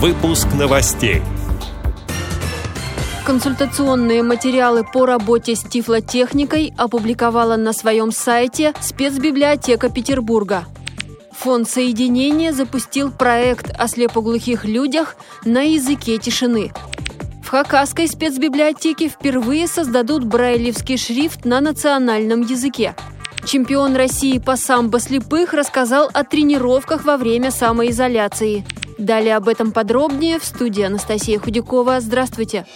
Выпуск 0.00 0.46
новостей. 0.56 1.22
Консультационные 3.26 4.22
материалы 4.22 4.84
по 4.84 5.06
работе 5.06 5.56
с 5.56 5.62
тифлотехникой 5.64 6.72
опубликовала 6.78 7.56
на 7.56 7.72
своем 7.72 8.12
сайте 8.12 8.74
спецбиблиотека 8.80 9.88
Петербурга. 9.90 10.66
Фонд 11.32 11.68
соединения 11.68 12.52
запустил 12.52 13.10
проект 13.10 13.72
о 13.76 13.88
слепоглухих 13.88 14.64
людях 14.64 15.16
на 15.44 15.62
языке 15.62 16.18
тишины. 16.18 16.70
В 17.42 17.48
Хакасской 17.48 18.06
спецбиблиотеке 18.06 19.08
впервые 19.08 19.66
создадут 19.66 20.22
брайлевский 20.22 20.96
шрифт 20.96 21.44
на 21.44 21.60
национальном 21.60 22.42
языке. 22.42 22.94
Чемпион 23.44 23.96
России 23.96 24.38
по 24.38 24.54
самбо 24.54 25.00
слепых 25.00 25.54
рассказал 25.54 26.08
о 26.14 26.22
тренировках 26.22 27.04
во 27.04 27.16
время 27.16 27.50
самоизоляции– 27.50 28.64
Далее 28.98 29.36
об 29.36 29.48
этом 29.48 29.70
подробнее 29.70 30.40
в 30.40 30.44
студии 30.44 30.82
Анастасия 30.82 31.38
Худякова. 31.38 32.00
Здравствуйте! 32.00 32.66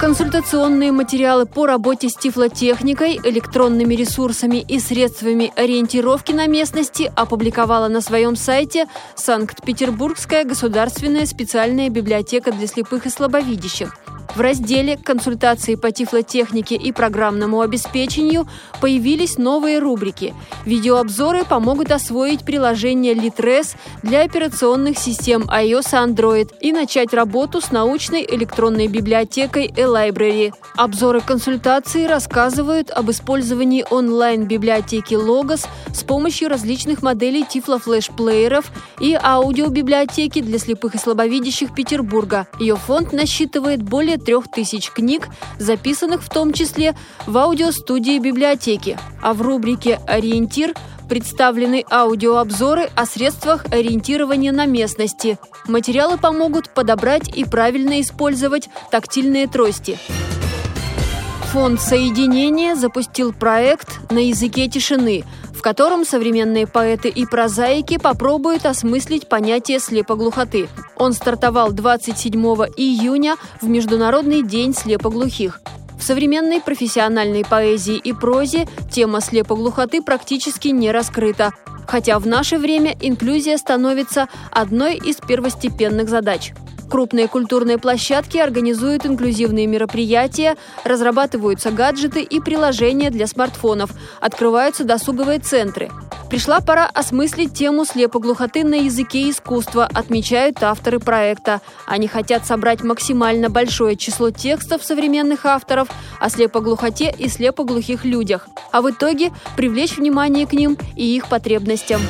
Консультационные 0.00 0.92
материалы 0.92 1.44
по 1.44 1.66
работе 1.66 2.08
с 2.08 2.14
тифлотехникой, 2.14 3.20
электронными 3.22 3.94
ресурсами 3.94 4.56
и 4.56 4.80
средствами 4.80 5.52
ориентировки 5.54 6.32
на 6.32 6.46
местности 6.46 7.12
опубликовала 7.14 7.88
на 7.88 8.00
своем 8.00 8.34
сайте 8.34 8.86
Санкт-Петербургская 9.14 10.44
государственная 10.44 11.26
специальная 11.26 11.90
библиотека 11.90 12.50
для 12.50 12.66
слепых 12.66 13.04
и 13.06 13.10
слабовидящих– 13.10 13.94
в 14.34 14.40
разделе 14.40 14.96
«Консультации 14.96 15.74
по 15.74 15.90
тифлотехнике 15.90 16.76
и 16.76 16.92
программному 16.92 17.60
обеспечению» 17.60 18.46
появились 18.80 19.38
новые 19.38 19.78
рубрики. 19.78 20.34
Видеообзоры 20.64 21.44
помогут 21.44 21.90
освоить 21.90 22.44
приложение 22.44 23.14
Litres 23.14 23.76
для 24.02 24.22
операционных 24.22 24.98
систем 24.98 25.42
iOS 25.42 25.90
и 25.90 26.12
Android 26.12 26.50
и 26.60 26.72
начать 26.72 27.12
работу 27.12 27.60
с 27.60 27.70
научной 27.70 28.24
электронной 28.28 28.86
библиотекой 28.86 29.68
eLibrary. 29.68 30.52
Обзоры 30.76 31.20
консультации 31.20 32.06
рассказывают 32.06 32.90
об 32.90 33.10
использовании 33.10 33.84
онлайн-библиотеки 33.90 35.14
Logos 35.14 35.66
с 35.92 36.02
помощью 36.04 36.48
различных 36.48 37.02
моделей 37.02 37.44
тифлофлеш-плееров 37.44 38.70
и 39.00 39.18
аудиобиблиотеки 39.20 40.40
для 40.40 40.58
слепых 40.58 40.94
и 40.94 40.98
слабовидящих 40.98 41.74
Петербурга. 41.74 42.46
Ее 42.58 42.76
фонд 42.76 43.12
насчитывает 43.12 43.82
более 43.82 44.18
трех 44.24 44.50
тысяч 44.50 44.90
книг, 44.90 45.28
записанных 45.58 46.22
в 46.22 46.28
том 46.28 46.52
числе 46.52 46.94
в 47.26 47.36
аудиостудии 47.36 48.18
библиотеки. 48.18 48.98
А 49.22 49.34
в 49.34 49.42
рубрике 49.42 50.00
«Ориентир» 50.06 50.74
представлены 51.08 51.84
аудиообзоры 51.90 52.88
о 52.94 53.04
средствах 53.04 53.66
ориентирования 53.72 54.52
на 54.52 54.66
местности. 54.66 55.38
Материалы 55.66 56.18
помогут 56.18 56.72
подобрать 56.72 57.28
и 57.36 57.44
правильно 57.44 58.00
использовать 58.00 58.68
тактильные 58.92 59.48
трости. 59.48 59.98
Фонд 61.52 61.80
соединения 61.80 62.76
запустил 62.76 63.32
проект 63.32 64.08
«На 64.08 64.18
языке 64.18 64.68
тишины», 64.68 65.24
в 65.52 65.62
котором 65.62 66.04
современные 66.04 66.68
поэты 66.68 67.08
и 67.08 67.26
прозаики 67.26 67.98
попробуют 67.98 68.66
осмыслить 68.66 69.28
понятие 69.28 69.80
слепоглухоты. 69.80 70.68
Он 70.94 71.12
стартовал 71.12 71.72
27 71.72 72.40
июня 72.76 73.34
в 73.60 73.66
Международный 73.66 74.44
день 74.44 74.72
слепоглухих. 74.72 75.60
В 75.98 76.04
современной 76.04 76.60
профессиональной 76.60 77.44
поэзии 77.44 77.96
и 77.96 78.12
прозе 78.12 78.68
тема 78.88 79.20
слепоглухоты 79.20 80.02
практически 80.02 80.68
не 80.68 80.92
раскрыта, 80.92 81.50
хотя 81.88 82.20
в 82.20 82.28
наше 82.28 82.58
время 82.58 82.94
инклюзия 83.00 83.58
становится 83.58 84.28
одной 84.52 84.94
из 84.94 85.16
первостепенных 85.16 86.08
задач– 86.08 86.52
Крупные 86.90 87.28
культурные 87.28 87.78
площадки 87.78 88.36
организуют 88.36 89.06
инклюзивные 89.06 89.68
мероприятия, 89.68 90.56
разрабатываются 90.82 91.70
гаджеты 91.70 92.20
и 92.22 92.40
приложения 92.40 93.10
для 93.10 93.28
смартфонов, 93.28 93.92
открываются 94.20 94.82
досуговые 94.82 95.38
центры. 95.38 95.88
Пришла 96.28 96.60
пора 96.60 96.86
осмыслить 96.86 97.54
тему 97.54 97.84
слепоглухоты 97.84 98.64
на 98.64 98.74
языке 98.74 99.30
искусства, 99.30 99.88
отмечают 99.92 100.62
авторы 100.62 100.98
проекта. 100.98 101.60
Они 101.86 102.08
хотят 102.08 102.44
собрать 102.44 102.82
максимально 102.82 103.50
большое 103.50 103.96
число 103.96 104.30
текстов 104.30 104.84
современных 104.84 105.46
авторов 105.46 105.88
о 106.20 106.28
слепоглухоте 106.28 107.14
и 107.16 107.28
слепоглухих 107.28 108.04
людях, 108.04 108.48
а 108.72 108.82
в 108.82 108.90
итоге 108.90 109.32
привлечь 109.56 109.96
внимание 109.96 110.46
к 110.46 110.52
ним 110.52 110.76
и 110.96 111.16
их 111.16 111.28
потребностям. 111.28 112.00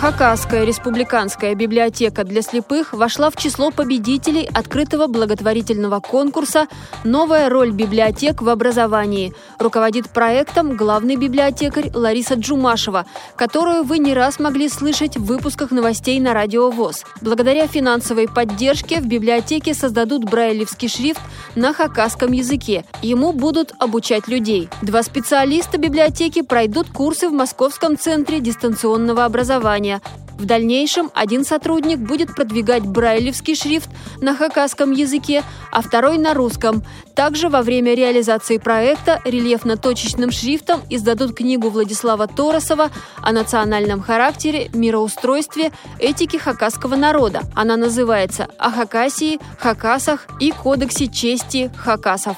Хакасская 0.00 0.64
республиканская 0.64 1.54
библиотека 1.54 2.24
для 2.24 2.40
слепых 2.40 2.94
вошла 2.94 3.28
в 3.28 3.36
число 3.36 3.70
победителей 3.70 4.48
открытого 4.50 5.08
благотворительного 5.08 6.00
конкурса 6.00 6.68
«Новая 7.04 7.50
роль 7.50 7.70
библиотек 7.70 8.40
в 8.40 8.48
образовании». 8.48 9.34
Руководит 9.58 10.08
проектом 10.08 10.74
главный 10.74 11.16
библиотекарь 11.16 11.90
Лариса 11.92 12.36
Джумашева, 12.36 13.04
которую 13.36 13.82
вы 13.82 13.98
не 13.98 14.14
раз 14.14 14.38
могли 14.38 14.70
слышать 14.70 15.18
в 15.18 15.24
выпусках 15.26 15.70
новостей 15.70 16.18
на 16.18 16.32
Радио 16.32 16.70
ВОЗ. 16.70 17.04
Благодаря 17.20 17.66
финансовой 17.66 18.26
поддержке 18.26 19.02
в 19.02 19.06
библиотеке 19.06 19.74
создадут 19.74 20.24
брайлевский 20.24 20.88
шрифт 20.88 21.20
на 21.54 21.74
хакасском 21.74 22.32
языке. 22.32 22.86
Ему 23.02 23.32
будут 23.32 23.74
обучать 23.78 24.28
людей. 24.28 24.70
Два 24.80 25.02
специалиста 25.02 25.76
библиотеки 25.76 26.40
пройдут 26.40 26.88
курсы 26.88 27.28
в 27.28 27.32
Московском 27.32 27.98
центре 27.98 28.40
дистанционного 28.40 29.26
образования 29.26 29.89
образования. 29.90 30.00
В 30.40 30.46
дальнейшем 30.46 31.10
один 31.14 31.44
сотрудник 31.44 31.98
будет 31.98 32.34
продвигать 32.34 32.86
брайлевский 32.86 33.54
шрифт 33.54 33.90
на 34.22 34.34
хакасском 34.34 34.90
языке, 34.90 35.42
а 35.70 35.82
второй 35.82 36.16
на 36.16 36.32
русском. 36.32 36.82
Также 37.14 37.50
во 37.50 37.60
время 37.60 37.92
реализации 37.92 38.56
проекта 38.56 39.20
рельефно-точечным 39.26 40.30
шрифтом 40.30 40.80
издадут 40.88 41.36
книгу 41.36 41.68
Владислава 41.68 42.26
Торосова 42.26 42.88
о 43.20 43.32
национальном 43.32 44.00
характере, 44.00 44.70
мироустройстве, 44.72 45.72
этике 45.98 46.38
хакасского 46.38 46.96
народа. 46.96 47.42
Она 47.54 47.76
называется 47.76 48.48
«О 48.58 48.70
Хакасии, 48.70 49.38
Хакасах 49.58 50.26
и 50.40 50.52
Кодексе 50.52 51.08
чести 51.08 51.70
хакасов». 51.76 52.36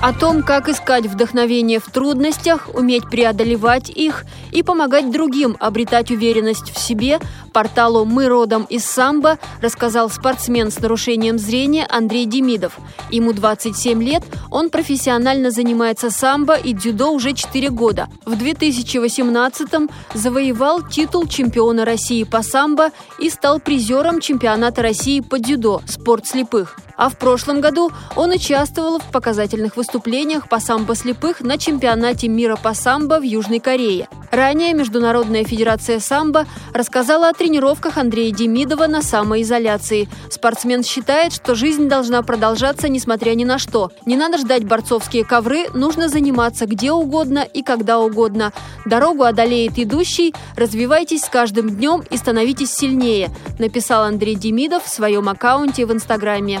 О 0.00 0.12
том, 0.12 0.44
как 0.44 0.68
искать 0.68 1.06
вдохновение 1.06 1.80
в 1.80 1.86
трудностях, 1.90 2.68
уметь 2.72 3.10
преодолевать 3.10 3.90
их 3.90 4.26
и 4.52 4.62
помогать 4.62 5.10
другим 5.10 5.56
обретать 5.58 6.12
уверенность 6.12 6.72
в 6.72 6.78
себе, 6.78 7.18
порталу 7.52 8.04
«Мы 8.04 8.28
родом 8.28 8.64
из 8.70 8.84
самбо» 8.84 9.38
рассказал 9.60 10.08
спортсмен 10.08 10.70
с 10.70 10.78
нарушением 10.78 11.36
зрения 11.36 11.84
Андрей 11.84 12.26
Демидов. 12.26 12.78
Ему 13.10 13.32
27 13.32 14.00
лет, 14.00 14.22
он 14.52 14.70
профессионально 14.70 15.50
занимается 15.50 16.10
самбо 16.10 16.54
и 16.54 16.74
дзюдо 16.74 17.10
уже 17.10 17.32
4 17.32 17.68
года. 17.70 18.08
В 18.24 18.34
2018-м 18.34 19.90
завоевал 20.14 20.80
титул 20.88 21.26
чемпиона 21.26 21.84
России 21.84 22.22
по 22.22 22.42
самбо 22.42 22.92
и 23.18 23.28
стал 23.30 23.58
призером 23.58 24.20
чемпионата 24.20 24.80
России 24.80 25.18
по 25.18 25.40
дзюдо 25.40 25.82
«Спорт 25.86 26.28
слепых». 26.28 26.76
А 26.98 27.08
в 27.08 27.16
прошлом 27.16 27.60
году 27.60 27.92
он 28.16 28.32
участвовал 28.32 28.98
в 28.98 29.04
показательных 29.04 29.76
выступлениях 29.76 30.48
по 30.48 30.58
самбо 30.58 30.96
слепых 30.96 31.40
на 31.40 31.56
чемпионате 31.56 32.26
мира 32.26 32.56
по 32.56 32.74
самбо 32.74 33.20
в 33.20 33.22
Южной 33.22 33.60
Корее. 33.60 34.08
Ранее 34.32 34.74
Международная 34.74 35.44
федерация 35.44 36.00
самбо 36.00 36.44
рассказала 36.74 37.28
о 37.28 37.32
тренировках 37.32 37.98
Андрея 37.98 38.32
Демидова 38.32 38.88
на 38.88 39.00
самоизоляции. 39.00 40.08
Спортсмен 40.28 40.82
считает, 40.82 41.32
что 41.32 41.54
жизнь 41.54 41.88
должна 41.88 42.20
продолжаться 42.22 42.88
несмотря 42.88 43.34
ни 43.34 43.44
на 43.44 43.58
что. 43.58 43.92
Не 44.04 44.16
надо 44.16 44.38
ждать 44.38 44.64
борцовские 44.64 45.24
ковры, 45.24 45.68
нужно 45.72 46.08
заниматься 46.08 46.66
где 46.66 46.90
угодно 46.90 47.38
и 47.40 47.62
когда 47.62 48.00
угодно. 48.00 48.52
Дорогу 48.84 49.22
одолеет 49.22 49.78
идущий, 49.78 50.34
развивайтесь 50.56 51.22
с 51.22 51.28
каждым 51.28 51.70
днем 51.70 52.02
и 52.10 52.16
становитесь 52.16 52.72
сильнее, 52.72 53.30
написал 53.60 54.02
Андрей 54.02 54.34
Демидов 54.34 54.84
в 54.84 54.88
своем 54.88 55.28
аккаунте 55.28 55.86
в 55.86 55.92
Инстаграме. 55.92 56.60